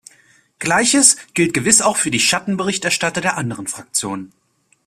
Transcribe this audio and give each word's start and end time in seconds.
Gleiches 0.57 1.15
gilt 1.35 1.53
gewiss 1.53 1.79
auch 1.83 1.95
für 1.95 2.09
die 2.09 2.19
Schattenberichterstatter 2.19 3.21
der 3.21 3.37
anderen 3.37 3.67
Fraktionen. 3.67 4.33